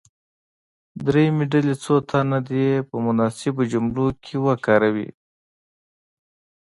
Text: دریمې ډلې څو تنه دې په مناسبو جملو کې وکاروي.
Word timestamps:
دریمې 1.05 1.45
ډلې 1.51 1.75
څو 1.83 1.93
تنه 2.09 2.39
دې 2.49 2.67
په 2.87 2.95
مناسبو 3.05 3.61
جملو 3.71 4.05
کې 4.23 4.35
وکاروي. 4.45 5.09